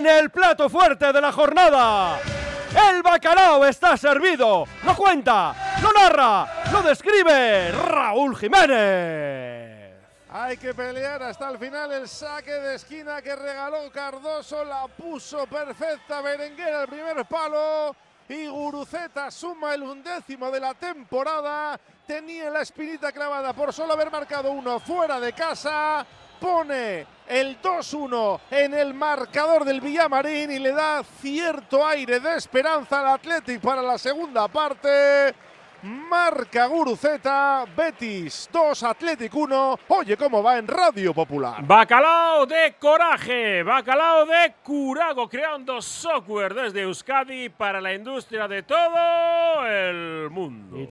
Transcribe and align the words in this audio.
En 0.00 0.06
el 0.06 0.30
plato 0.30 0.70
fuerte 0.70 1.12
de 1.12 1.20
la 1.20 1.30
jornada, 1.30 2.18
el 2.90 3.02
bacalao 3.02 3.66
está 3.66 3.98
servido. 3.98 4.64
Lo 4.82 4.96
cuenta, 4.96 5.54
lo 5.82 5.92
narra, 5.92 6.48
lo 6.72 6.80
describe 6.80 7.70
Raúl 7.70 8.34
Jiménez. 8.34 9.94
Hay 10.30 10.56
que 10.56 10.72
pelear 10.72 11.22
hasta 11.22 11.50
el 11.50 11.58
final 11.58 11.92
el 11.92 12.08
saque 12.08 12.50
de 12.50 12.76
esquina 12.76 13.20
que 13.20 13.36
regaló 13.36 13.92
Cardoso, 13.92 14.64
la 14.64 14.88
puso 14.88 15.46
perfecta 15.46 16.22
Berenguer 16.22 16.76
al 16.76 16.88
primer 16.88 17.26
palo 17.26 17.94
y 18.26 18.46
Guruceta 18.46 19.30
suma 19.30 19.74
el 19.74 19.82
undécimo 19.82 20.50
de 20.50 20.60
la 20.60 20.72
temporada. 20.72 21.78
Tenía 22.06 22.48
la 22.48 22.62
espinita 22.62 23.12
clavada 23.12 23.52
por 23.52 23.70
solo 23.70 23.92
haber 23.92 24.10
marcado 24.10 24.50
uno 24.50 24.80
fuera 24.80 25.20
de 25.20 25.34
casa. 25.34 26.06
Pone 26.40 27.19
el 27.30 27.62
2-1 27.62 28.40
en 28.50 28.74
el 28.74 28.92
marcador 28.92 29.64
del 29.64 29.80
Villamarín 29.80 30.50
y 30.50 30.58
le 30.58 30.72
da 30.72 31.02
cierto 31.20 31.86
aire 31.86 32.18
de 32.18 32.36
esperanza 32.36 33.00
al 33.00 33.14
Athletic 33.14 33.60
para 33.60 33.80
la 33.82 33.96
segunda 33.98 34.48
parte. 34.48 35.32
Marca 35.82 36.66
Guruceta, 36.66 37.64
Betis 37.74 38.50
2, 38.52 38.82
Athletic 38.82 39.34
1. 39.34 39.78
Oye 39.88 40.16
cómo 40.16 40.42
va 40.42 40.58
en 40.58 40.66
Radio 40.68 41.14
Popular. 41.14 41.64
Bacalao 41.64 42.44
de 42.44 42.74
coraje, 42.78 43.62
bacalao 43.62 44.26
de 44.26 44.54
curago, 44.62 45.28
creando 45.28 45.80
software 45.80 46.52
desde 46.52 46.82
Euskadi 46.82 47.48
para 47.48 47.80
la 47.80 47.94
industria 47.94 48.46
de 48.46 48.62
todo 48.62 49.66
el 49.66 50.28
mundo. 50.30 50.86